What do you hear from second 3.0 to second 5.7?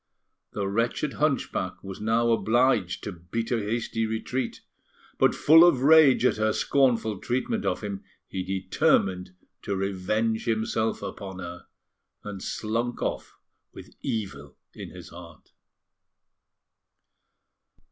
to beat a hasty retreat; but, full